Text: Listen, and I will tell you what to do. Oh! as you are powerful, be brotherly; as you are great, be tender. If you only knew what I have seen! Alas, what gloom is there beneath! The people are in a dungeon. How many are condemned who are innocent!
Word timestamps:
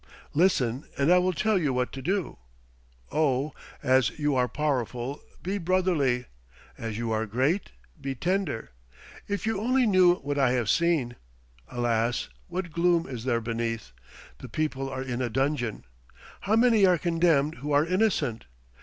Listen, 0.33 0.85
and 0.97 1.11
I 1.13 1.19
will 1.19 1.31
tell 1.31 1.59
you 1.61 1.73
what 1.73 1.91
to 1.91 2.01
do. 2.01 2.39
Oh! 3.11 3.53
as 3.83 4.17
you 4.17 4.35
are 4.35 4.47
powerful, 4.47 5.21
be 5.43 5.59
brotherly; 5.59 6.25
as 6.75 6.97
you 6.97 7.11
are 7.11 7.27
great, 7.27 7.69
be 8.01 8.15
tender. 8.15 8.71
If 9.27 9.45
you 9.45 9.61
only 9.61 9.85
knew 9.85 10.15
what 10.15 10.39
I 10.39 10.53
have 10.53 10.71
seen! 10.71 11.17
Alas, 11.69 12.29
what 12.47 12.71
gloom 12.71 13.05
is 13.05 13.25
there 13.25 13.41
beneath! 13.41 13.91
The 14.39 14.49
people 14.49 14.89
are 14.89 15.03
in 15.03 15.21
a 15.21 15.29
dungeon. 15.29 15.83
How 16.39 16.55
many 16.55 16.83
are 16.87 16.97
condemned 16.97 17.57
who 17.61 17.71
are 17.71 17.85
innocent! 17.85 18.45